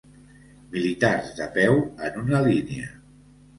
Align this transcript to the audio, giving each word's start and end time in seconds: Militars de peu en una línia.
Militars 0.75 1.29
de 1.41 1.47
peu 1.59 1.77
en 2.09 2.19
una 2.25 2.43
línia. 2.51 2.93